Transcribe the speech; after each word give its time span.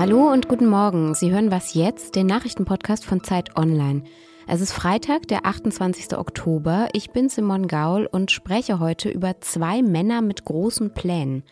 Hallo 0.00 0.32
und 0.32 0.48
guten 0.48 0.66
Morgen. 0.66 1.14
Sie 1.14 1.30
hören 1.30 1.50
was 1.50 1.74
jetzt, 1.74 2.16
den 2.16 2.26
Nachrichtenpodcast 2.26 3.04
von 3.04 3.22
Zeit 3.22 3.58
Online. 3.58 4.04
Es 4.46 4.62
ist 4.62 4.72
Freitag, 4.72 5.28
der 5.28 5.44
28. 5.44 6.16
Oktober. 6.16 6.88
Ich 6.94 7.10
bin 7.10 7.28
Simon 7.28 7.68
Gaul 7.68 8.08
und 8.10 8.30
spreche 8.30 8.80
heute 8.80 9.10
über 9.10 9.42
zwei 9.42 9.82
Männer 9.82 10.22
mit 10.22 10.46
großen 10.46 10.94
Plänen. 10.94 11.42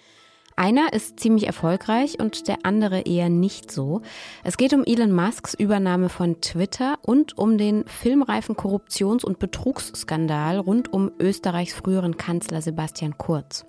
Einer 0.57 0.95
ist 0.95 1.21
ziemlich 1.21 1.47
erfolgreich 1.47 2.21
und 2.21 2.49
der 2.49 2.61
andere 2.63 3.01
eher 3.01 3.29
nicht 3.29 3.71
so. 3.71 4.01
Es 4.45 4.57
geht 4.57 4.73
um 4.73 4.83
Elon 4.83 5.13
Musks 5.13 5.53
Übernahme 5.53 6.09
von 6.09 6.41
Twitter 6.41 6.97
und 7.03 7.37
um 7.37 7.59
den 7.59 7.85
filmreifen 7.85 8.57
Korruptions- 8.57 9.27
und 9.27 9.39
Betrugsskandal 9.39 10.59
rund 10.59 10.91
um 10.91 11.11
Österreichs 11.21 11.75
früheren 11.75 12.17
Kanzler 12.17 12.63
Sebastian 12.63 13.19
Kurz. 13.19 13.67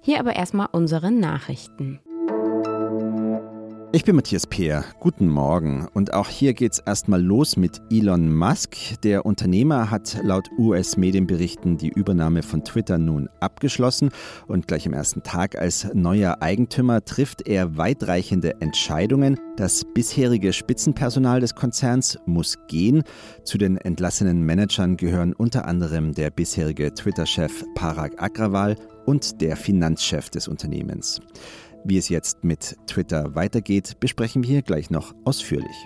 Hier 0.00 0.18
aber 0.18 0.34
erstmal 0.34 0.68
unsere 0.72 1.10
Nachrichten. 1.10 2.00
Ich 3.90 4.04
bin 4.04 4.16
Matthias 4.16 4.46
Peer. 4.46 4.84
Guten 5.00 5.28
Morgen. 5.28 5.88
Und 5.94 6.12
auch 6.12 6.28
hier 6.28 6.52
geht's 6.52 6.78
erstmal 6.78 7.22
los 7.22 7.56
mit 7.56 7.80
Elon 7.90 8.30
Musk. 8.30 8.76
Der 9.02 9.24
Unternehmer 9.24 9.90
hat 9.90 10.18
laut 10.22 10.50
US-Medienberichten 10.58 11.78
die 11.78 11.88
Übernahme 11.88 12.42
von 12.42 12.62
Twitter 12.64 12.98
nun 12.98 13.30
abgeschlossen 13.40 14.10
und 14.46 14.68
gleich 14.68 14.86
am 14.86 14.92
ersten 14.92 15.22
Tag 15.22 15.56
als 15.56 15.88
neuer 15.94 16.42
Eigentümer 16.42 17.02
trifft 17.02 17.48
er 17.48 17.78
weitreichende 17.78 18.60
Entscheidungen. 18.60 19.40
Das 19.56 19.86
bisherige 19.94 20.52
Spitzenpersonal 20.52 21.40
des 21.40 21.54
Konzerns 21.54 22.18
muss 22.26 22.58
gehen. 22.68 23.04
Zu 23.42 23.56
den 23.56 23.78
entlassenen 23.78 24.42
Managern 24.42 24.98
gehören 24.98 25.32
unter 25.32 25.64
anderem 25.64 26.12
der 26.12 26.30
bisherige 26.30 26.92
Twitter-Chef 26.92 27.64
Parag 27.74 28.22
Agrawal 28.22 28.76
und 29.06 29.40
der 29.40 29.56
Finanzchef 29.56 30.28
des 30.28 30.46
Unternehmens. 30.46 31.22
Wie 31.84 31.98
es 31.98 32.08
jetzt 32.08 32.44
mit 32.44 32.76
Twitter 32.86 33.34
weitergeht, 33.34 34.00
besprechen 34.00 34.42
wir 34.42 34.50
hier 34.50 34.62
gleich 34.62 34.90
noch 34.90 35.14
ausführlich. 35.24 35.76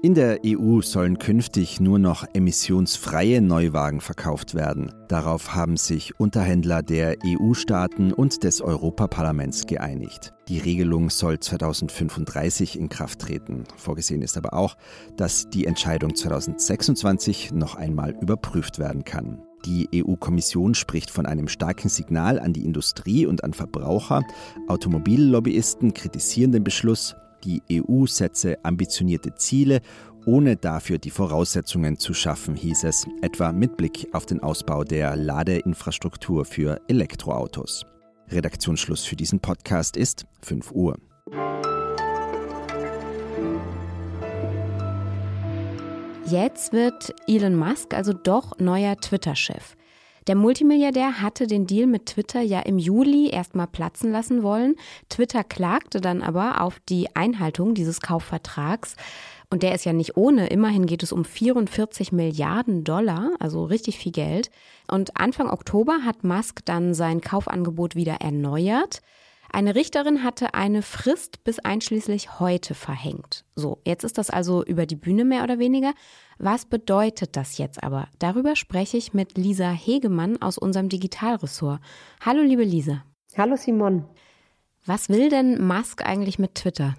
In 0.00 0.14
der 0.14 0.38
EU 0.46 0.80
sollen 0.80 1.18
künftig 1.18 1.80
nur 1.80 1.98
noch 1.98 2.24
emissionsfreie 2.32 3.40
Neuwagen 3.40 4.00
verkauft 4.00 4.54
werden. 4.54 4.92
Darauf 5.08 5.56
haben 5.56 5.76
sich 5.76 6.20
Unterhändler 6.20 6.82
der 6.84 7.16
EU-Staaten 7.26 8.12
und 8.12 8.44
des 8.44 8.60
Europaparlaments 8.60 9.66
geeinigt. 9.66 10.34
Die 10.46 10.60
Regelung 10.60 11.10
soll 11.10 11.40
2035 11.40 12.78
in 12.78 12.88
Kraft 12.88 13.18
treten. 13.18 13.64
Vorgesehen 13.76 14.22
ist 14.22 14.36
aber 14.36 14.54
auch, 14.54 14.76
dass 15.16 15.50
die 15.50 15.66
Entscheidung 15.66 16.14
2026 16.14 17.50
noch 17.50 17.74
einmal 17.74 18.12
überprüft 18.20 18.78
werden 18.78 19.02
kann. 19.02 19.47
Die 19.66 19.88
EU-Kommission 19.94 20.74
spricht 20.74 21.10
von 21.10 21.26
einem 21.26 21.48
starken 21.48 21.88
Signal 21.88 22.38
an 22.38 22.52
die 22.52 22.64
Industrie 22.64 23.26
und 23.26 23.44
an 23.44 23.52
Verbraucher. 23.52 24.22
Automobillobbyisten 24.68 25.94
kritisieren 25.94 26.52
den 26.52 26.64
Beschluss. 26.64 27.16
Die 27.44 27.62
EU 27.70 28.06
setze 28.06 28.64
ambitionierte 28.64 29.34
Ziele, 29.34 29.80
ohne 30.26 30.56
dafür 30.56 30.98
die 30.98 31.10
Voraussetzungen 31.10 31.98
zu 31.98 32.12
schaffen, 32.12 32.54
hieß 32.54 32.84
es, 32.84 33.06
etwa 33.22 33.52
mit 33.52 33.76
Blick 33.76 34.08
auf 34.12 34.26
den 34.26 34.40
Ausbau 34.40 34.84
der 34.84 35.16
Ladeinfrastruktur 35.16 36.44
für 36.44 36.80
Elektroautos. 36.88 37.86
Redaktionsschluss 38.30 39.04
für 39.04 39.16
diesen 39.16 39.40
Podcast 39.40 39.96
ist 39.96 40.26
5 40.42 40.72
Uhr. 40.72 40.96
Jetzt 46.30 46.74
wird 46.74 47.14
Elon 47.26 47.54
Musk 47.54 47.94
also 47.94 48.12
doch 48.12 48.58
neuer 48.58 48.96
Twitter-Chef. 48.96 49.76
Der 50.26 50.34
Multimilliardär 50.34 51.22
hatte 51.22 51.46
den 51.46 51.66
Deal 51.66 51.86
mit 51.86 52.04
Twitter 52.04 52.42
ja 52.42 52.60
im 52.60 52.78
Juli 52.78 53.30
erstmal 53.30 53.66
platzen 53.66 54.12
lassen 54.12 54.42
wollen. 54.42 54.74
Twitter 55.08 55.42
klagte 55.42 56.02
dann 56.02 56.22
aber 56.22 56.60
auf 56.60 56.80
die 56.90 57.16
Einhaltung 57.16 57.74
dieses 57.74 58.02
Kaufvertrags. 58.02 58.94
Und 59.48 59.62
der 59.62 59.74
ist 59.74 59.86
ja 59.86 59.94
nicht 59.94 60.18
ohne. 60.18 60.48
Immerhin 60.48 60.84
geht 60.84 61.02
es 61.02 61.12
um 61.12 61.24
44 61.24 62.12
Milliarden 62.12 62.84
Dollar, 62.84 63.30
also 63.38 63.64
richtig 63.64 63.96
viel 63.96 64.12
Geld. 64.12 64.50
Und 64.86 65.18
Anfang 65.18 65.48
Oktober 65.48 66.00
hat 66.04 66.24
Musk 66.24 66.60
dann 66.66 66.92
sein 66.92 67.22
Kaufangebot 67.22 67.96
wieder 67.96 68.16
erneuert. 68.20 69.00
Eine 69.50 69.74
Richterin 69.74 70.22
hatte 70.22 70.54
eine 70.54 70.82
Frist 70.82 71.42
bis 71.42 71.58
einschließlich 71.58 72.38
heute 72.38 72.74
verhängt. 72.74 73.44
So, 73.56 73.78
jetzt 73.86 74.04
ist 74.04 74.18
das 74.18 74.30
also 74.30 74.62
über 74.64 74.84
die 74.84 74.96
Bühne 74.96 75.24
mehr 75.24 75.42
oder 75.42 75.58
weniger. 75.58 75.94
Was 76.38 76.66
bedeutet 76.66 77.34
das 77.36 77.58
jetzt 77.58 77.82
aber? 77.82 78.08
Darüber 78.18 78.56
spreche 78.56 78.96
ich 78.96 79.14
mit 79.14 79.38
Lisa 79.38 79.70
Hegemann 79.70 80.40
aus 80.42 80.58
unserem 80.58 80.88
Digitalressort. 80.88 81.80
Hallo, 82.24 82.42
liebe 82.42 82.64
Lisa. 82.64 83.04
Hallo, 83.36 83.56
Simon. 83.56 84.04
Was 84.84 85.08
will 85.08 85.30
denn 85.30 85.66
Musk 85.66 86.04
eigentlich 86.04 86.38
mit 86.38 86.54
Twitter? 86.54 86.94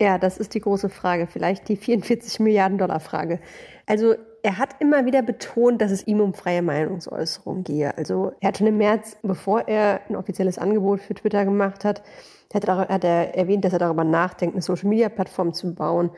Ja, 0.00 0.18
das 0.18 0.38
ist 0.38 0.54
die 0.54 0.60
große 0.60 0.88
Frage, 0.88 1.26
vielleicht 1.26 1.68
die 1.68 1.76
44 1.76 2.40
Milliarden 2.40 2.78
Dollar 2.78 3.00
Frage. 3.00 3.40
Also 3.86 4.14
er 4.42 4.58
hat 4.58 4.76
immer 4.80 5.06
wieder 5.06 5.22
betont, 5.22 5.80
dass 5.82 5.90
es 5.90 6.06
ihm 6.06 6.20
um 6.20 6.34
freie 6.34 6.62
Meinungsäußerung 6.62 7.64
gehe. 7.64 7.96
Also 7.96 8.32
er 8.40 8.48
hat 8.48 8.58
schon 8.58 8.66
im 8.66 8.78
März, 8.78 9.16
bevor 9.22 9.68
er 9.68 10.00
ein 10.08 10.16
offizielles 10.16 10.58
Angebot 10.58 11.00
für 11.00 11.14
Twitter 11.14 11.44
gemacht 11.44 11.84
hat, 11.84 12.02
hat 12.52 12.64
er 13.04 13.36
erwähnt, 13.36 13.64
dass 13.64 13.72
er 13.72 13.78
darüber 13.78 14.04
nachdenkt, 14.04 14.54
eine 14.54 14.62
Social-Media-Plattform 14.62 15.52
zu 15.52 15.74
bauen. 15.74 16.10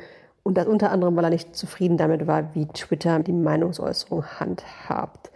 Und 0.45 0.57
das 0.57 0.67
unter 0.67 0.91
anderem, 0.91 1.15
weil 1.17 1.25
er 1.25 1.31
nicht 1.31 1.55
zufrieden 1.55 1.97
damit 1.97 2.27
war, 2.27 2.55
wie 2.55 2.67
Twitter 2.67 3.21
die 3.21 3.33
Meinungsäußerung 3.33 4.25
handhabt. 4.41 5.31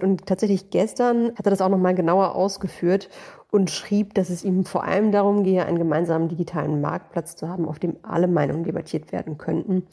Und 0.00 0.26
tatsächlich 0.26 0.70
gestern 0.70 1.32
hat 1.36 1.46
er 1.46 1.50
das 1.50 1.60
auch 1.60 1.68
nochmal 1.68 1.94
genauer 1.94 2.34
ausgeführt 2.34 3.10
und 3.50 3.70
schrieb, 3.70 4.14
dass 4.14 4.30
es 4.30 4.44
ihm 4.44 4.64
vor 4.64 4.84
allem 4.84 5.10
darum 5.10 5.42
gehe, 5.42 5.66
einen 5.66 5.78
gemeinsamen 5.78 6.28
digitalen 6.28 6.80
Marktplatz 6.80 7.36
zu 7.36 7.48
haben, 7.48 7.66
auf 7.66 7.78
dem 7.78 7.96
alle 8.02 8.28
Meinungen 8.28 8.64
debattiert 8.64 9.10
werden 9.10 9.38
könnten. 9.38 9.86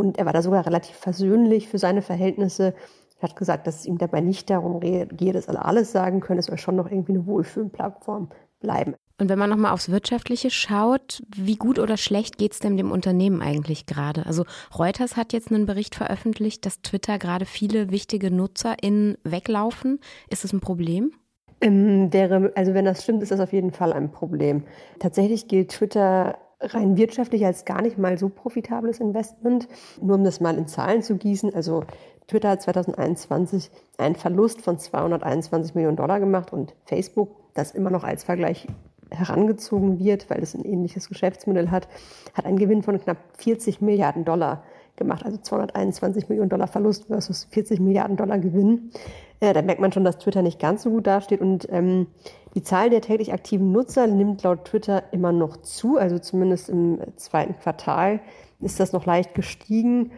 Und 0.00 0.18
er 0.18 0.26
war 0.26 0.32
da 0.32 0.42
sogar 0.42 0.66
relativ 0.66 0.96
versöhnlich 0.96 1.68
für 1.68 1.78
seine 1.78 2.02
Verhältnisse. 2.02 2.74
Er 3.20 3.28
hat 3.28 3.36
gesagt, 3.36 3.66
dass 3.66 3.80
es 3.80 3.86
ihm 3.86 3.98
dabei 3.98 4.20
nicht 4.20 4.48
darum 4.48 4.80
geht, 4.80 5.34
dass 5.34 5.48
alle 5.48 5.64
alles 5.64 5.92
sagen 5.92 6.20
können. 6.20 6.40
Es 6.40 6.46
soll 6.46 6.58
schon 6.58 6.76
noch 6.76 6.90
irgendwie 6.90 7.12
eine 7.12 7.26
Wohlfühlplattform 7.26 8.30
bleiben. 8.60 8.94
Und 9.20 9.28
wenn 9.28 9.38
man 9.38 9.50
nochmal 9.50 9.72
aufs 9.72 9.90
Wirtschaftliche 9.90 10.50
schaut, 10.50 11.22
wie 11.36 11.56
gut 11.56 11.78
oder 11.78 11.98
schlecht 11.98 12.38
geht 12.38 12.52
es 12.52 12.58
denn 12.58 12.78
dem 12.78 12.90
Unternehmen 12.90 13.42
eigentlich 13.42 13.84
gerade? 13.84 14.24
Also 14.24 14.44
Reuters 14.76 15.18
hat 15.18 15.34
jetzt 15.34 15.52
einen 15.52 15.66
Bericht 15.66 15.94
veröffentlicht, 15.94 16.64
dass 16.64 16.80
Twitter 16.80 17.18
gerade 17.18 17.44
viele 17.44 17.90
wichtige 17.90 18.30
NutzerInnen 18.30 19.18
weglaufen. 19.22 20.00
Ist 20.30 20.44
das 20.44 20.54
ein 20.54 20.60
Problem? 20.60 21.12
Ähm, 21.60 22.10
wäre, 22.10 22.52
also 22.54 22.72
wenn 22.72 22.86
das 22.86 23.02
stimmt, 23.02 23.22
ist 23.22 23.30
das 23.30 23.40
auf 23.40 23.52
jeden 23.52 23.72
Fall 23.72 23.92
ein 23.92 24.10
Problem. 24.10 24.64
Tatsächlich 24.98 25.46
gilt 25.46 25.72
Twitter 25.72 26.38
rein 26.60 26.96
wirtschaftlich 26.96 27.44
als 27.44 27.64
gar 27.64 27.82
nicht 27.82 27.98
mal 27.98 28.18
so 28.18 28.28
profitables 28.28 29.00
Investment. 29.00 29.68
Nur 30.00 30.16
um 30.16 30.24
das 30.24 30.40
mal 30.40 30.56
in 30.56 30.66
Zahlen 30.66 31.02
zu 31.02 31.16
gießen, 31.16 31.54
also 31.54 31.84
Twitter 32.26 32.50
hat 32.50 32.62
2021 32.62 33.70
einen 33.98 34.14
Verlust 34.14 34.60
von 34.62 34.78
221 34.78 35.74
Millionen 35.74 35.96
Dollar 35.96 36.20
gemacht 36.20 36.52
und 36.52 36.74
Facebook, 36.84 37.30
das 37.54 37.72
immer 37.72 37.90
noch 37.90 38.04
als 38.04 38.24
Vergleich 38.24 38.68
herangezogen 39.10 39.98
wird, 39.98 40.30
weil 40.30 40.40
es 40.40 40.54
ein 40.54 40.64
ähnliches 40.64 41.08
Geschäftsmodell 41.08 41.70
hat, 41.70 41.88
hat 42.34 42.46
einen 42.46 42.58
Gewinn 42.58 42.82
von 42.82 43.00
knapp 43.00 43.16
40 43.38 43.80
Milliarden 43.80 44.24
Dollar 44.24 44.62
gemacht, 44.96 45.24
also 45.24 45.38
221 45.38 46.28
Millionen 46.28 46.50
Dollar 46.50 46.68
Verlust 46.68 47.06
versus 47.06 47.48
40 47.50 47.80
Milliarden 47.80 48.16
Dollar 48.16 48.38
Gewinn. 48.38 48.92
Äh, 49.40 49.52
da 49.52 49.62
merkt 49.62 49.80
man 49.80 49.90
schon, 49.90 50.04
dass 50.04 50.18
Twitter 50.18 50.42
nicht 50.42 50.60
ganz 50.60 50.82
so 50.82 50.90
gut 50.90 51.06
dasteht 51.06 51.40
und 51.40 51.66
ähm, 51.70 52.06
die 52.54 52.62
Zahl 52.62 52.90
der 52.90 53.00
täglich 53.00 53.32
aktiven 53.32 53.72
Nutzer 53.72 54.06
nimmt 54.06 54.42
laut 54.42 54.64
Twitter 54.64 55.04
immer 55.12 55.32
noch 55.32 55.58
zu, 55.58 55.96
also 55.96 56.18
zumindest 56.18 56.68
im 56.68 57.00
zweiten 57.16 57.56
Quartal 57.58 58.20
ist 58.60 58.80
das 58.80 58.92
noch 58.92 59.06
leicht 59.06 59.34
gestiegen. 59.34 60.12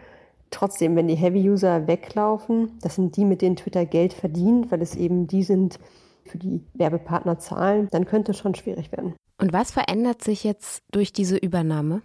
Trotzdem, 0.50 0.96
wenn 0.96 1.08
die 1.08 1.14
Heavy-User 1.14 1.86
weglaufen, 1.86 2.78
das 2.82 2.96
sind 2.96 3.16
die, 3.16 3.24
mit 3.24 3.42
denen 3.42 3.56
Twitter 3.56 3.86
Geld 3.86 4.12
verdient, 4.12 4.70
weil 4.70 4.82
es 4.82 4.94
eben 4.96 5.26
die 5.26 5.42
sind, 5.42 5.78
für 6.24 6.38
die 6.38 6.60
Werbepartner 6.74 7.38
zahlen, 7.38 7.88
dann 7.90 8.04
könnte 8.06 8.32
es 8.32 8.38
schon 8.38 8.54
schwierig 8.54 8.92
werden. 8.92 9.14
Und 9.40 9.52
was 9.52 9.72
verändert 9.72 10.22
sich 10.22 10.44
jetzt 10.44 10.82
durch 10.92 11.12
diese 11.12 11.36
Übernahme? 11.36 12.02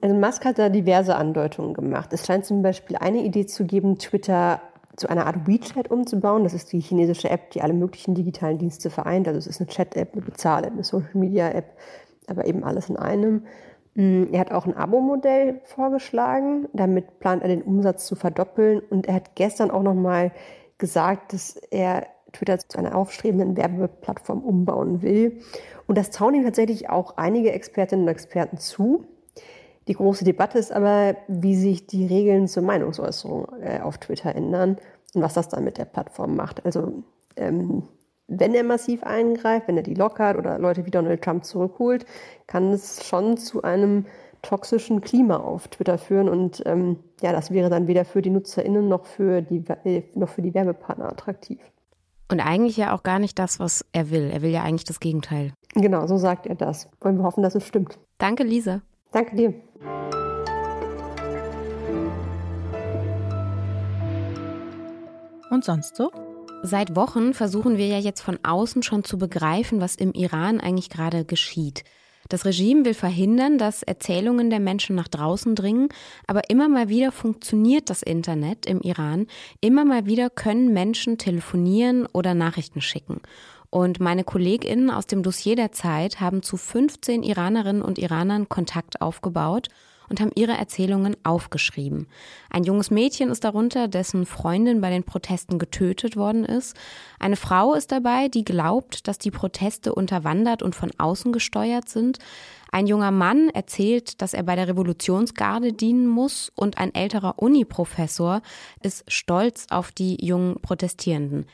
Also 0.00 0.14
Musk 0.14 0.44
hat 0.44 0.58
da 0.58 0.68
diverse 0.68 1.16
Andeutungen 1.16 1.74
gemacht. 1.74 2.12
Es 2.12 2.26
scheint 2.26 2.44
zum 2.44 2.62
Beispiel 2.62 2.96
eine 2.96 3.24
Idee 3.24 3.46
zu 3.46 3.64
geben, 3.64 3.98
Twitter 3.98 4.60
zu 4.98 5.08
einer 5.08 5.26
Art 5.26 5.46
WeChat 5.46 5.90
umzubauen. 5.90 6.44
Das 6.44 6.54
ist 6.54 6.72
die 6.72 6.80
chinesische 6.80 7.30
App, 7.30 7.50
die 7.50 7.62
alle 7.62 7.72
möglichen 7.72 8.14
digitalen 8.14 8.58
Dienste 8.58 8.90
vereint. 8.90 9.28
Also 9.28 9.38
es 9.38 9.46
ist 9.46 9.60
eine 9.60 9.68
Chat-App, 9.68 10.12
eine 10.12 10.22
Bezahl-App, 10.22 10.72
eine 10.72 10.84
Social-Media-App, 10.84 11.76
aber 12.26 12.46
eben 12.46 12.64
alles 12.64 12.88
in 12.88 12.96
einem. 12.96 13.44
Mm, 13.94 14.24
er 14.32 14.40
hat 14.40 14.52
auch 14.52 14.66
ein 14.66 14.76
Abo-Modell 14.76 15.60
vorgeschlagen. 15.64 16.68
Damit 16.72 17.20
plant 17.20 17.42
er 17.42 17.48
den 17.48 17.62
Umsatz 17.62 18.06
zu 18.06 18.16
verdoppeln. 18.16 18.80
Und 18.80 19.06
er 19.06 19.14
hat 19.14 19.34
gestern 19.34 19.70
auch 19.70 19.82
nochmal 19.82 20.32
gesagt, 20.78 21.32
dass 21.32 21.56
er 21.56 22.06
Twitter 22.32 22.58
zu 22.58 22.78
einer 22.78 22.94
aufstrebenden 22.94 23.56
Werbeplattform 23.56 24.42
umbauen 24.42 25.02
will. 25.02 25.40
Und 25.86 25.96
das 25.96 26.10
trauen 26.10 26.34
ihm 26.34 26.44
tatsächlich 26.44 26.90
auch 26.90 27.16
einige 27.16 27.52
Expertinnen 27.52 28.04
und 28.04 28.10
Experten 28.10 28.58
zu. 28.58 29.06
Die 29.88 29.94
große 29.94 30.24
Debatte 30.24 30.58
ist 30.58 30.70
aber, 30.70 31.16
wie 31.28 31.56
sich 31.56 31.86
die 31.86 32.06
Regeln 32.06 32.46
zur 32.46 32.62
Meinungsäußerung 32.62 33.46
äh, 33.62 33.80
auf 33.80 33.98
Twitter 33.98 34.34
ändern 34.34 34.76
und 35.14 35.22
was 35.22 35.34
das 35.34 35.48
dann 35.48 35.64
mit 35.64 35.78
der 35.78 35.86
Plattform 35.86 36.36
macht. 36.36 36.64
Also 36.66 37.02
ähm, 37.36 37.84
wenn 38.28 38.54
er 38.54 38.64
massiv 38.64 39.02
eingreift, 39.02 39.66
wenn 39.66 39.78
er 39.78 39.82
die 39.82 39.94
lockert 39.94 40.36
oder 40.36 40.58
Leute 40.58 40.84
wie 40.84 40.90
Donald 40.90 41.22
Trump 41.22 41.44
zurückholt, 41.44 42.04
kann 42.46 42.70
es 42.72 43.06
schon 43.06 43.38
zu 43.38 43.62
einem 43.62 44.04
toxischen 44.42 45.00
Klima 45.00 45.38
auf 45.38 45.68
Twitter 45.68 45.96
führen. 45.96 46.28
Und 46.28 46.62
ähm, 46.66 46.98
ja, 47.22 47.32
das 47.32 47.50
wäre 47.50 47.70
dann 47.70 47.86
weder 47.86 48.04
für 48.04 48.20
die 48.20 48.30
NutzerInnen 48.30 48.86
noch 48.86 49.06
für 49.06 49.40
die, 49.40 49.64
äh, 49.84 50.02
noch 50.14 50.28
für 50.28 50.42
die 50.42 50.52
Werbepartner 50.52 51.10
attraktiv. 51.10 51.58
Und 52.30 52.40
eigentlich 52.40 52.76
ja 52.76 52.94
auch 52.94 53.02
gar 53.02 53.18
nicht 53.18 53.38
das, 53.38 53.58
was 53.58 53.86
er 53.92 54.10
will. 54.10 54.30
Er 54.30 54.42
will 54.42 54.50
ja 54.50 54.62
eigentlich 54.62 54.84
das 54.84 55.00
Gegenteil. 55.00 55.54
Genau, 55.74 56.06
so 56.06 56.18
sagt 56.18 56.46
er 56.46 56.54
das. 56.54 56.90
Wollen 57.00 57.16
wir 57.16 57.24
hoffen, 57.24 57.42
dass 57.42 57.54
es 57.54 57.66
stimmt. 57.66 57.98
Danke, 58.18 58.42
Lisa. 58.42 58.82
Danke 59.12 59.36
dir. 59.36 59.54
Und 65.50 65.64
sonst 65.64 65.96
so? 65.96 66.10
Seit 66.62 66.94
Wochen 66.96 67.34
versuchen 67.34 67.78
wir 67.78 67.86
ja 67.86 67.98
jetzt 67.98 68.20
von 68.20 68.38
außen 68.42 68.82
schon 68.82 69.04
zu 69.04 69.16
begreifen, 69.16 69.80
was 69.80 69.94
im 69.94 70.12
Iran 70.12 70.60
eigentlich 70.60 70.90
gerade 70.90 71.24
geschieht. 71.24 71.84
Das 72.28 72.44
Regime 72.44 72.84
will 72.84 72.92
verhindern, 72.92 73.56
dass 73.56 73.82
Erzählungen 73.82 74.50
der 74.50 74.60
Menschen 74.60 74.94
nach 74.94 75.08
draußen 75.08 75.54
dringen, 75.54 75.88
aber 76.26 76.50
immer 76.50 76.68
mal 76.68 76.90
wieder 76.90 77.10
funktioniert 77.10 77.88
das 77.88 78.02
Internet 78.02 78.66
im 78.66 78.82
Iran. 78.82 79.26
Immer 79.62 79.86
mal 79.86 80.04
wieder 80.04 80.28
können 80.28 80.74
Menschen 80.74 81.16
telefonieren 81.16 82.06
oder 82.12 82.34
Nachrichten 82.34 82.82
schicken. 82.82 83.22
Und 83.70 84.00
meine 84.00 84.24
KollegInnen 84.24 84.90
aus 84.90 85.06
dem 85.06 85.22
Dossier 85.22 85.56
der 85.56 85.72
Zeit 85.72 86.20
haben 86.20 86.42
zu 86.42 86.56
15 86.56 87.22
Iranerinnen 87.22 87.82
und 87.82 87.98
Iranern 87.98 88.48
Kontakt 88.48 89.02
aufgebaut 89.02 89.68
und 90.08 90.20
haben 90.20 90.30
ihre 90.34 90.52
Erzählungen 90.52 91.16
aufgeschrieben. 91.22 92.06
Ein 92.50 92.64
junges 92.64 92.90
Mädchen 92.90 93.30
ist 93.30 93.44
darunter, 93.44 93.88
dessen 93.88 94.26
Freundin 94.26 94.80
bei 94.80 94.90
den 94.90 95.04
Protesten 95.04 95.58
getötet 95.58 96.16
worden 96.16 96.44
ist. 96.44 96.76
Eine 97.18 97.36
Frau 97.36 97.74
ist 97.74 97.92
dabei, 97.92 98.28
die 98.28 98.44
glaubt, 98.44 99.06
dass 99.06 99.18
die 99.18 99.30
Proteste 99.30 99.94
unterwandert 99.94 100.62
und 100.62 100.74
von 100.74 100.90
außen 100.96 101.32
gesteuert 101.32 101.88
sind. 101.88 102.18
Ein 102.70 102.86
junger 102.86 103.10
Mann 103.10 103.50
erzählt, 103.50 104.20
dass 104.20 104.34
er 104.34 104.42
bei 104.42 104.56
der 104.56 104.68
Revolutionsgarde 104.68 105.72
dienen 105.72 106.06
muss 106.06 106.50
und 106.54 106.78
ein 106.78 106.94
älterer 106.94 107.38
Uniprofessor 107.38 108.42
ist 108.82 109.04
stolz 109.08 109.66
auf 109.70 109.92
die 109.92 110.24
jungen 110.24 110.60
Protestierenden. 110.60 111.46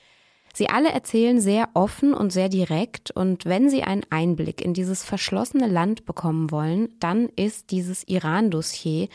Sie 0.56 0.68
alle 0.68 0.92
erzählen 0.92 1.40
sehr 1.40 1.68
offen 1.74 2.14
und 2.14 2.32
sehr 2.32 2.48
direkt 2.48 3.10
und 3.10 3.44
wenn 3.44 3.68
Sie 3.68 3.82
einen 3.82 4.04
Einblick 4.10 4.64
in 4.64 4.72
dieses 4.72 5.02
verschlossene 5.02 5.66
Land 5.66 6.06
bekommen 6.06 6.52
wollen, 6.52 6.90
dann 7.00 7.28
ist 7.34 7.72
dieses 7.72 8.06
Iran-Dossier 8.06 9.08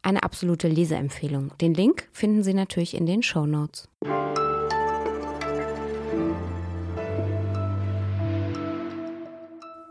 eine 0.00 0.22
absolute 0.22 0.68
Leseempfehlung. 0.68 1.52
Den 1.60 1.74
Link 1.74 2.08
finden 2.12 2.42
Sie 2.42 2.54
natürlich 2.54 2.96
in 2.96 3.04
den 3.04 3.22
Show 3.22 3.44
Notes. 3.44 3.90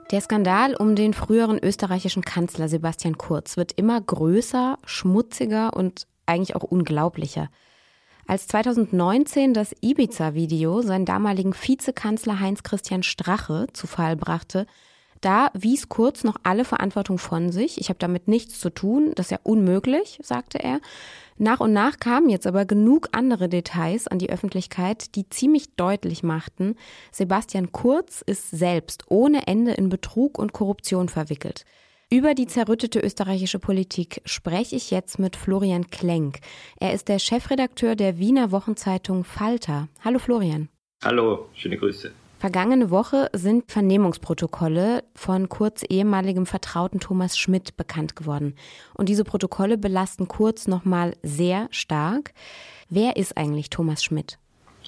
Der 0.09 0.21
Skandal 0.21 0.75
um 0.75 0.95
den 0.95 1.13
früheren 1.13 1.59
österreichischen 1.59 2.25
Kanzler 2.25 2.67
Sebastian 2.67 3.19
Kurz 3.19 3.57
wird 3.57 3.73
immer 3.73 4.01
größer, 4.01 4.79
schmutziger 4.85 5.75
und 5.75 6.07
eigentlich 6.25 6.55
auch 6.55 6.63
unglaublicher. 6.63 7.49
Als 8.27 8.47
2019 8.47 9.53
das 9.53 9.75
Ibiza-Video 9.81 10.81
seinen 10.81 11.05
damaligen 11.05 11.53
Vizekanzler 11.53 12.39
Heinz-Christian 12.39 13.03
Strache 13.03 13.67
zu 13.71 13.85
Fall 13.85 14.15
brachte, 14.15 14.65
da 15.21 15.51
wies 15.53 15.89
Kurz 15.89 16.23
noch 16.23 16.37
alle 16.41 16.65
Verantwortung 16.65 17.19
von 17.19 17.51
sich. 17.51 17.79
Ich 17.79 17.89
habe 17.89 17.99
damit 17.99 18.27
nichts 18.27 18.59
zu 18.59 18.71
tun, 18.71 19.11
das 19.15 19.27
ist 19.27 19.31
ja 19.31 19.39
unmöglich, 19.43 20.19
sagte 20.23 20.57
er. 20.59 20.79
Nach 21.37 21.59
und 21.59 21.71
nach 21.71 21.99
kamen 21.99 22.29
jetzt 22.29 22.47
aber 22.47 22.65
genug 22.65 23.09
andere 23.11 23.47
Details 23.47 24.07
an 24.07 24.17
die 24.17 24.31
Öffentlichkeit, 24.31 25.15
die 25.15 25.29
ziemlich 25.29 25.75
deutlich 25.75 26.23
machten, 26.23 26.75
Sebastian 27.11 27.71
Kurz 27.71 28.21
ist 28.21 28.49
selbst 28.49 29.03
ohne 29.07 29.45
Ende 29.45 29.73
in 29.73 29.89
Betrug 29.89 30.39
und 30.39 30.51
Korruption 30.51 31.09
verwickelt. 31.09 31.63
Über 32.15 32.33
die 32.33 32.47
zerrüttete 32.47 33.01
österreichische 33.01 33.59
Politik 33.59 34.21
spreche 34.23 34.77
ich 34.77 34.89
jetzt 34.89 35.19
mit 35.19 35.35
Florian 35.35 35.89
Klenk. 35.89 36.39
Er 36.79 36.93
ist 36.93 37.09
der 37.09 37.19
Chefredakteur 37.19 37.97
der 37.97 38.17
Wiener 38.17 38.53
Wochenzeitung 38.53 39.25
Falter. 39.25 39.89
Hallo 40.01 40.17
Florian. 40.17 40.69
Hallo, 41.03 41.49
schöne 41.55 41.75
Grüße. 41.75 42.13
Vergangene 42.39 42.89
Woche 42.89 43.29
sind 43.33 43.69
Vernehmungsprotokolle 43.69 45.03
von 45.13 45.49
Kurz 45.49 45.83
ehemaligem 45.89 46.45
Vertrauten 46.45 47.01
Thomas 47.01 47.37
Schmidt 47.37 47.75
bekannt 47.75 48.15
geworden. 48.15 48.55
Und 48.93 49.09
diese 49.09 49.25
Protokolle 49.25 49.77
belasten 49.77 50.29
Kurz 50.29 50.67
nochmal 50.67 51.17
sehr 51.21 51.67
stark. 51.71 52.31
Wer 52.87 53.17
ist 53.17 53.35
eigentlich 53.35 53.69
Thomas 53.69 54.01
Schmidt? 54.01 54.39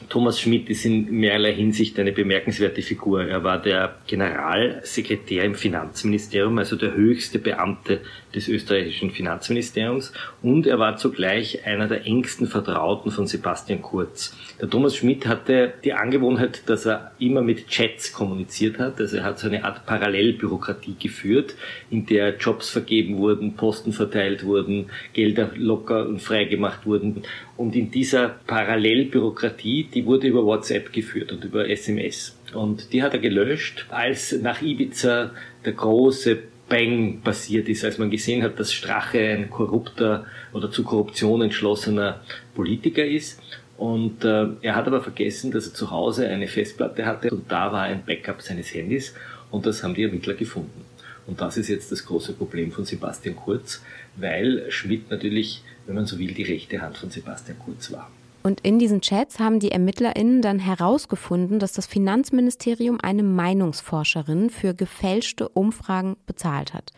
Thomas 0.10 0.40
Schmidt 0.40 0.70
ist 0.70 0.86
in 0.86 1.10
mehrerlei 1.12 1.54
Hinsicht 1.54 2.00
eine 2.00 2.12
bemerkenswerte 2.12 2.84
Figur. 2.84 3.24
Er 3.24 3.44
war 3.44 3.60
der 3.60 3.96
Generalsekretär 4.06 5.44
im 5.44 5.56
Finanzministerium, 5.56 6.60
also 6.60 6.76
der 6.76 6.94
höchste 6.94 7.40
Beamte 7.40 8.02
des 8.38 8.48
österreichischen 8.48 9.10
Finanzministeriums 9.10 10.14
und 10.44 10.68
er 10.68 10.78
war 10.78 10.98
zugleich 10.98 11.66
einer 11.66 11.88
der 11.88 12.06
engsten 12.06 12.46
Vertrauten 12.46 13.10
von 13.10 13.26
Sebastian 13.26 13.82
Kurz. 13.82 14.38
Der 14.62 14.70
Thomas 14.70 14.96
Schmidt 14.96 15.26
hatte 15.26 15.74
die 15.84 15.94
Angewohnheit, 15.94 16.70
dass 16.70 16.86
er 16.86 17.12
immer 17.18 17.42
mit 17.42 17.68
Chats 17.68 18.14
kommuniziert 18.14 18.78
hat, 18.78 19.00
also 19.00 19.18
er 19.18 19.24
hat 19.24 19.40
so 19.40 19.48
eine 19.48 19.64
Art 19.64 19.86
Parallelbürokratie 19.88 20.96
geführt, 21.00 21.56
in 21.90 22.06
der 22.06 22.38
Jobs 22.38 22.70
vergeben 22.70 23.18
wurden, 23.18 23.56
Posten 23.56 23.92
verteilt 23.92 24.44
wurden, 24.44 24.92
Gelder 25.14 25.50
locker 25.56 26.08
und 26.08 26.22
frei 26.22 26.46
gemacht 26.46 26.86
wurden 26.86 27.24
und 27.56 27.76
in 27.76 27.90
dieser 27.90 28.36
Parallelbürokratie, 28.46 29.87
die 29.94 30.06
wurde 30.06 30.28
über 30.28 30.46
WhatsApp 30.46 30.92
geführt 30.94 31.32
und 31.32 31.44
über 31.44 31.70
SMS. 31.70 32.38
Und 32.54 32.94
die 32.94 33.04
hat 33.04 33.14
er 33.14 33.20
gelöscht, 33.20 33.86
als 33.90 34.32
nach 34.42 34.62
Ibiza 34.62 35.32
der 35.66 35.74
große 35.74 36.40
Bang 36.70 37.22
passiert 37.22 37.70
ist, 37.70 37.86
als 37.86 37.98
man 37.98 38.10
gesehen 38.10 38.44
hat, 38.44 38.60
dass 38.60 38.74
Strache 38.74 39.20
ein 39.20 39.50
korrupter 39.50 40.26
oder 40.54 40.70
zu 40.70 40.84
Korruption 40.84 41.42
entschlossener 41.42 42.22
Politiker 42.56 43.06
ist. 43.06 43.42
Und 43.78 44.26
äh, 44.26 44.48
er 44.62 44.76
hat 44.76 44.88
aber 44.88 45.02
vergessen, 45.02 45.52
dass 45.52 45.68
er 45.68 45.74
zu 45.74 45.92
Hause 45.92 46.28
eine 46.28 46.48
Festplatte 46.48 47.06
hatte 47.06 47.30
und 47.30 47.52
da 47.52 47.72
war 47.72 47.84
ein 47.84 48.04
Backup 48.06 48.42
seines 48.42 48.74
Handys 48.74 49.14
und 49.52 49.66
das 49.66 49.84
haben 49.84 49.94
die 49.94 50.04
Ermittler 50.04 50.34
gefunden. 50.34 50.84
Und 51.28 51.42
das 51.42 51.58
ist 51.58 51.68
jetzt 51.68 51.92
das 51.92 52.06
große 52.06 52.34
Problem 52.34 52.72
von 52.72 52.86
Sebastian 52.86 53.36
Kurz, 53.36 53.84
weil 54.16 54.72
Schmidt 54.72 55.12
natürlich, 55.12 55.62
wenn 55.86 55.96
man 55.96 56.06
so 56.06 56.18
will, 56.18 56.34
die 56.34 56.44
rechte 56.44 56.82
Hand 56.82 56.98
von 56.98 57.12
Sebastian 57.12 57.60
Kurz 57.60 57.92
war. 57.92 58.10
Und 58.48 58.62
in 58.62 58.80
diesen 58.80 59.02
Chats 59.02 59.40
haben 59.40 59.60
die 59.60 59.74
ErmittlerInnen 59.74 60.42
dann 60.42 60.58
herausgefunden, 60.58 61.60
dass 61.60 61.74
das 61.74 61.86
Finanzministerium 61.86 62.98
eine 63.04 63.22
Meinungsforscherin 63.22 64.50
für 64.50 64.74
gefälschte 64.74 65.50
Umfragen 65.50 66.16
bezahlt 66.26 66.74
hat. 66.74 66.94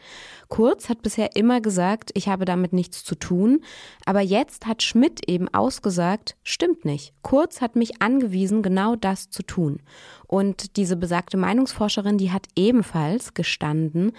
Kurz 0.48 0.90
hat 0.90 1.02
bisher 1.02 1.36
immer 1.36 1.60
gesagt, 1.60 2.12
ich 2.14 2.28
habe 2.28 2.46
damit 2.46 2.72
nichts 2.72 3.04
zu 3.04 3.16
tun, 3.16 3.64
aber 4.06 4.22
jetzt 4.22 4.68
hat 4.68 4.84
Schmidt 4.84 5.28
eben 5.28 5.52
ausgesagt, 5.52 6.36
stimmt 6.44 6.86
nicht. 6.86 7.16
Kurz 7.24 7.62
hat 7.62 7.76
mich 7.76 8.00
angewiesen, 8.00 8.62
genau 8.62 8.96
das 8.96 9.32
zu 9.32 9.42
tun. 9.42 9.82
Und 10.28 10.78
diese 10.78 10.98
besagte 10.98 11.38
Meinungsforscherin, 11.38 12.20
die 12.20 12.32
hat 12.32 12.46
ebenfalls 12.56 13.34
gestanden, 13.34 14.12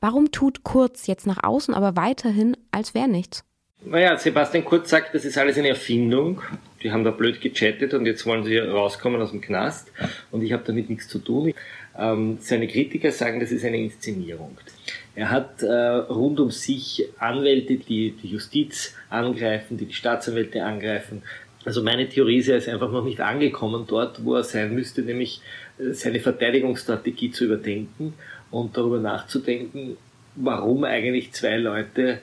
warum 0.00 0.30
tut 0.32 0.64
Kurz 0.64 1.06
jetzt 1.06 1.26
nach 1.26 1.44
außen 1.44 1.74
aber 1.74 1.94
weiterhin, 1.96 2.56
als 2.70 2.94
wäre 2.94 3.08
nichts? 3.08 3.44
Naja, 3.84 4.16
Sebastian 4.16 4.64
Kurz 4.64 4.88
sagt, 4.88 5.14
das 5.14 5.26
ist 5.26 5.36
alles 5.36 5.58
eine 5.58 5.68
Erfindung. 5.68 6.40
Die 6.82 6.92
haben 6.92 7.04
da 7.04 7.10
blöd 7.10 7.40
gechattet 7.40 7.92
und 7.94 8.06
jetzt 8.06 8.24
wollen 8.26 8.44
sie 8.44 8.58
rauskommen 8.58 9.20
aus 9.20 9.30
dem 9.30 9.40
Knast 9.40 9.92
und 10.30 10.42
ich 10.42 10.52
habe 10.52 10.62
damit 10.66 10.88
nichts 10.88 11.08
zu 11.08 11.18
tun. 11.18 11.52
Ähm, 11.98 12.38
seine 12.40 12.68
Kritiker 12.68 13.10
sagen, 13.10 13.40
das 13.40 13.50
ist 13.50 13.64
eine 13.64 13.76
Inszenierung. 13.76 14.56
Er 15.14 15.30
hat 15.30 15.62
äh, 15.62 15.70
rund 15.70 16.40
um 16.40 16.50
sich 16.50 17.04
Anwälte, 17.18 17.76
die 17.76 18.12
die 18.12 18.28
Justiz 18.28 18.94
angreifen, 19.10 19.76
die 19.76 19.86
die 19.86 19.94
Staatsanwälte 19.94 20.64
angreifen. 20.64 21.22
Also 21.64 21.82
meine 21.82 22.08
Theorie 22.08 22.38
ist, 22.38 22.48
er 22.48 22.56
ist 22.56 22.68
einfach 22.68 22.90
noch 22.90 23.04
nicht 23.04 23.20
angekommen 23.20 23.84
dort, 23.86 24.24
wo 24.24 24.36
er 24.36 24.44
sein 24.44 24.74
müsste, 24.74 25.02
nämlich 25.02 25.42
äh, 25.78 25.92
seine 25.92 26.20
Verteidigungsstrategie 26.20 27.32
zu 27.32 27.44
überdenken 27.44 28.14
und 28.50 28.76
darüber 28.76 28.98
nachzudenken, 28.98 29.96
warum 30.36 30.84
eigentlich 30.84 31.32
zwei 31.32 31.56
Leute 31.56 32.20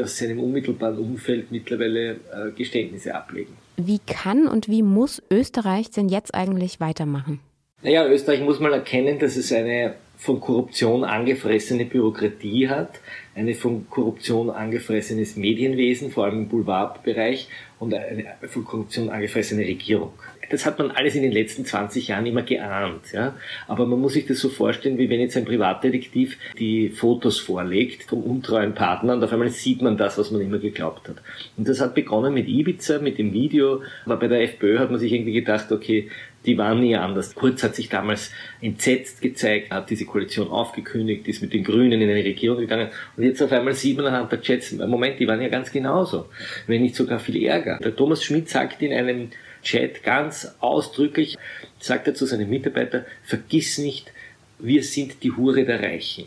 aus 0.00 0.16
seinem 0.16 0.40
unmittelbaren 0.40 0.98
Umfeld 0.98 1.50
mittlerweile 1.50 2.12
äh, 2.12 2.50
Geständnisse 2.56 3.14
ablegen. 3.14 3.56
Wie 3.76 3.98
kann 4.06 4.46
und 4.46 4.68
wie 4.68 4.82
muss 4.82 5.22
Österreich 5.30 5.90
denn 5.90 6.08
jetzt 6.08 6.34
eigentlich 6.34 6.80
weitermachen? 6.80 7.40
Naja, 7.82 8.06
Österreich 8.06 8.42
muss 8.42 8.60
mal 8.60 8.72
erkennen, 8.72 9.18
dass 9.18 9.36
es 9.36 9.52
eine 9.52 9.94
von 10.20 10.38
Korruption 10.38 11.02
angefressene 11.02 11.86
Bürokratie 11.86 12.68
hat, 12.68 13.00
eine 13.34 13.54
von 13.54 13.88
Korruption 13.88 14.50
angefressenes 14.50 15.36
Medienwesen, 15.36 16.10
vor 16.10 16.24
allem 16.24 16.42
im 16.42 16.48
Boulevardbereich, 16.48 17.48
und 17.78 17.94
eine 17.94 18.26
von 18.46 18.64
Korruption 18.64 19.08
angefressene 19.08 19.62
Regierung 19.62 20.12
das 20.50 20.66
hat 20.66 20.78
man 20.78 20.90
alles 20.90 21.14
in 21.14 21.22
den 21.22 21.32
letzten 21.32 21.64
20 21.64 22.08
Jahren 22.08 22.26
immer 22.26 22.42
geahnt. 22.42 23.12
Ja? 23.12 23.34
Aber 23.68 23.86
man 23.86 24.00
muss 24.00 24.14
sich 24.14 24.26
das 24.26 24.40
so 24.40 24.48
vorstellen, 24.48 24.98
wie 24.98 25.08
wenn 25.08 25.20
jetzt 25.20 25.36
ein 25.36 25.44
Privatdetektiv 25.44 26.36
die 26.58 26.90
Fotos 26.90 27.38
vorlegt 27.38 28.02
vom 28.02 28.22
untreuen 28.22 28.74
Partner 28.74 29.14
und 29.14 29.24
auf 29.24 29.32
einmal 29.32 29.50
sieht 29.50 29.80
man 29.80 29.96
das, 29.96 30.18
was 30.18 30.30
man 30.30 30.40
immer 30.40 30.58
geglaubt 30.58 31.08
hat. 31.08 31.16
Und 31.56 31.68
das 31.68 31.80
hat 31.80 31.94
begonnen 31.94 32.34
mit 32.34 32.48
Ibiza, 32.48 32.98
mit 32.98 33.18
dem 33.18 33.32
Video. 33.32 33.82
Aber 34.04 34.16
bei 34.16 34.28
der 34.28 34.42
FPÖ 34.42 34.80
hat 34.80 34.90
man 34.90 34.98
sich 34.98 35.12
irgendwie 35.12 35.32
gedacht, 35.32 35.70
okay, 35.70 36.10
die 36.46 36.56
waren 36.56 36.80
nie 36.80 36.96
anders. 36.96 37.34
Kurz 37.34 37.62
hat 37.62 37.74
sich 37.74 37.88
damals 37.88 38.30
entsetzt 38.60 39.20
gezeigt, 39.20 39.70
hat 39.70 39.90
diese 39.90 40.06
Koalition 40.06 40.48
aufgekündigt, 40.48 41.28
ist 41.28 41.42
mit 41.42 41.52
den 41.52 41.64
Grünen 41.64 42.00
in 42.00 42.08
eine 42.08 42.24
Regierung 42.24 42.58
gegangen 42.58 42.88
und 43.16 43.24
jetzt 43.24 43.42
auf 43.42 43.52
einmal 43.52 43.74
sieht 43.74 43.98
man 43.98 44.28
der 44.28 44.40
Chats, 44.40 44.72
Moment, 44.72 45.20
die 45.20 45.26
waren 45.26 45.40
ja 45.40 45.48
ganz 45.48 45.70
genauso, 45.70 46.26
wenn 46.66 46.82
nicht 46.82 46.96
sogar 46.96 47.18
viel 47.18 47.44
ärger. 47.44 47.78
Der 47.82 47.94
Thomas 47.94 48.24
Schmidt 48.24 48.48
sagt 48.48 48.82
in 48.82 48.92
einem 48.92 49.30
Chat 49.62 50.02
ganz 50.02 50.54
ausdrücklich, 50.60 51.36
sagt 51.78 52.06
er 52.06 52.14
zu 52.14 52.26
seinen 52.26 52.48
Mitarbeitern, 52.48 53.04
vergiss 53.22 53.78
nicht, 53.78 54.10
wir 54.58 54.82
sind 54.82 55.22
die 55.22 55.32
Hure 55.32 55.64
der 55.64 55.82
Reichen. 55.82 56.26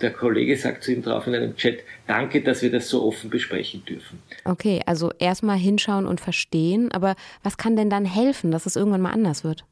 Der 0.00 0.12
Kollege 0.12 0.56
sagt 0.56 0.82
zu 0.82 0.92
ihm 0.92 1.02
drauf 1.02 1.26
in 1.26 1.34
einem 1.34 1.56
Chat, 1.56 1.78
danke, 2.06 2.42
dass 2.42 2.62
wir 2.62 2.70
das 2.70 2.88
so 2.88 3.04
offen 3.04 3.30
besprechen 3.30 3.84
dürfen. 3.84 4.20
Okay, 4.44 4.80
also 4.86 5.12
erstmal 5.18 5.56
hinschauen 5.56 6.06
und 6.06 6.20
verstehen, 6.20 6.90
aber 6.92 7.14
was 7.42 7.56
kann 7.56 7.76
denn 7.76 7.90
dann 7.90 8.04
helfen, 8.04 8.50
dass 8.50 8.66
es 8.66 8.76
irgendwann 8.76 9.02
mal 9.02 9.12
anders 9.12 9.44
wird? 9.44 9.64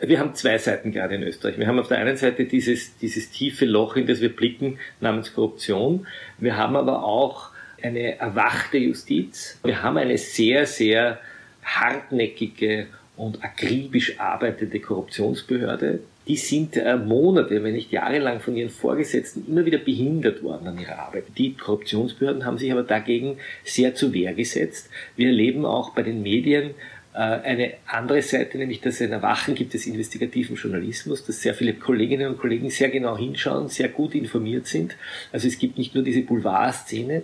Wir 0.00 0.18
haben 0.18 0.34
zwei 0.34 0.58
Seiten 0.58 0.92
gerade 0.92 1.14
in 1.14 1.22
Österreich. 1.22 1.58
Wir 1.58 1.66
haben 1.66 1.78
auf 1.78 1.88
der 1.88 1.98
einen 1.98 2.16
Seite 2.16 2.44
dieses, 2.44 2.98
dieses 2.98 3.30
tiefe 3.30 3.64
Loch, 3.64 3.96
in 3.96 4.06
das 4.06 4.20
wir 4.20 4.34
blicken, 4.34 4.78
namens 5.00 5.34
Korruption. 5.34 6.06
Wir 6.38 6.56
haben 6.56 6.76
aber 6.76 7.04
auch 7.04 7.50
eine 7.82 8.18
erwachte 8.18 8.78
Justiz. 8.78 9.58
Wir 9.64 9.82
haben 9.82 9.96
eine 9.96 10.18
sehr, 10.18 10.66
sehr 10.66 11.18
hartnäckige 11.62 12.88
und 13.16 13.42
akribisch 13.42 14.18
arbeitende 14.20 14.80
Korruptionsbehörde, 14.80 16.00
die 16.26 16.36
sind 16.36 16.76
äh, 16.76 16.96
Monate, 16.96 17.62
wenn 17.62 17.74
nicht 17.74 17.92
jahrelang 17.92 18.40
von 18.40 18.56
ihren 18.56 18.70
Vorgesetzten 18.70 19.44
immer 19.46 19.64
wieder 19.64 19.78
behindert 19.78 20.42
worden 20.42 20.66
an 20.66 20.78
ihrer 20.78 20.98
Arbeit. 20.98 21.24
Die 21.38 21.54
Korruptionsbehörden 21.54 22.44
haben 22.44 22.58
sich 22.58 22.72
aber 22.72 22.82
dagegen 22.82 23.38
sehr 23.64 23.94
zu 23.94 24.12
Wehr 24.12 24.34
gesetzt. 24.34 24.90
Wir 25.16 25.28
erleben 25.28 25.64
auch 25.64 25.90
bei 25.90 26.02
den 26.02 26.22
Medien 26.22 26.70
äh, 27.14 27.18
eine 27.18 27.74
andere 27.86 28.22
Seite, 28.22 28.58
nämlich 28.58 28.80
dass 28.80 28.96
es 28.96 29.02
ein 29.02 29.12
Erwachen 29.12 29.54
gibt 29.54 29.72
des 29.74 29.86
investigativen 29.86 30.56
Journalismus, 30.56 31.24
dass 31.24 31.40
sehr 31.40 31.54
viele 31.54 31.74
Kolleginnen 31.74 32.28
und 32.28 32.38
Kollegen 32.38 32.70
sehr 32.70 32.90
genau 32.90 33.16
hinschauen, 33.16 33.68
sehr 33.68 33.88
gut 33.88 34.14
informiert 34.14 34.66
sind. 34.66 34.96
Also 35.32 35.46
es 35.46 35.58
gibt 35.58 35.78
nicht 35.78 35.94
nur 35.94 36.02
diese 36.02 36.22
Boulevardszene, 36.22 37.22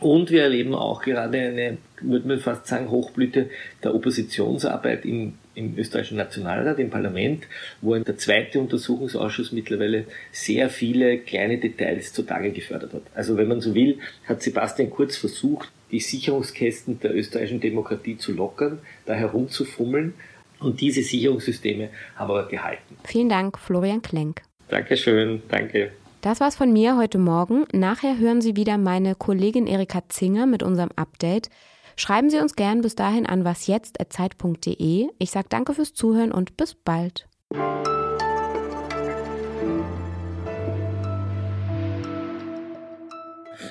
und 0.00 0.30
wir 0.30 0.42
erleben 0.44 0.74
auch 0.74 1.02
gerade 1.02 1.38
eine, 1.38 1.78
würde 2.00 2.28
man 2.28 2.38
fast 2.38 2.66
sagen, 2.66 2.90
Hochblüte 2.90 3.50
der 3.82 3.94
Oppositionsarbeit 3.94 5.04
im, 5.04 5.34
im 5.54 5.76
österreichischen 5.76 6.18
Nationalrat, 6.18 6.78
im 6.78 6.90
Parlament, 6.90 7.44
wo 7.80 7.96
der 7.96 8.16
zweite 8.16 8.60
Untersuchungsausschuss 8.60 9.52
mittlerweile 9.52 10.04
sehr 10.30 10.70
viele 10.70 11.18
kleine 11.18 11.58
Details 11.58 12.12
zutage 12.12 12.52
gefördert 12.52 12.92
hat. 12.92 13.02
Also 13.14 13.36
wenn 13.36 13.48
man 13.48 13.60
so 13.60 13.74
will, 13.74 13.98
hat 14.26 14.42
Sebastian 14.42 14.90
Kurz 14.90 15.16
versucht, 15.16 15.70
die 15.90 16.00
Sicherungskästen 16.00 17.00
der 17.00 17.14
österreichischen 17.16 17.60
Demokratie 17.60 18.18
zu 18.18 18.32
lockern, 18.32 18.78
da 19.06 19.14
herumzufummeln. 19.14 20.14
Und 20.60 20.80
diese 20.80 21.02
Sicherungssysteme 21.02 21.88
haben 22.16 22.30
aber 22.30 22.48
gehalten. 22.48 22.96
Vielen 23.04 23.28
Dank, 23.28 23.58
Florian 23.58 24.02
Klenk. 24.02 24.42
Dankeschön, 24.68 25.42
danke. 25.48 25.92
Das 26.20 26.40
war's 26.40 26.56
von 26.56 26.72
mir 26.72 26.96
heute 26.96 27.16
Morgen. 27.16 27.64
Nachher 27.72 28.18
hören 28.18 28.40
Sie 28.40 28.56
wieder 28.56 28.76
meine 28.76 29.14
Kollegin 29.14 29.68
Erika 29.68 30.02
Zinger 30.08 30.46
mit 30.46 30.64
unserem 30.64 30.90
Update. 30.96 31.48
Schreiben 31.94 32.28
Sie 32.28 32.40
uns 32.40 32.56
gern 32.56 32.80
bis 32.80 32.96
dahin 32.96 33.24
an 33.24 33.44
wasjetzt.zeit.de. 33.44 35.10
Ich 35.16 35.30
sage 35.30 35.46
danke 35.48 35.74
fürs 35.74 35.94
Zuhören 35.94 36.32
und 36.32 36.56
bis 36.56 36.74
bald. 36.74 37.28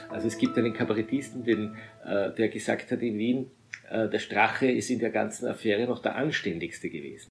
Also 0.09 0.27
es 0.27 0.37
gibt 0.37 0.57
einen 0.57 0.73
Kabarettisten, 0.73 1.43
den, 1.43 1.75
äh, 2.05 2.31
der 2.33 2.47
gesagt 2.47 2.91
hat 2.91 3.01
in 3.01 3.17
Wien, 3.17 3.51
äh, 3.89 4.07
der 4.07 4.19
Strache 4.19 4.71
ist 4.71 4.89
in 4.89 4.99
der 4.99 5.09
ganzen 5.09 5.47
Affäre 5.47 5.85
noch 5.85 5.99
der 5.99 6.15
anständigste 6.15 6.89
gewesen. 6.89 7.25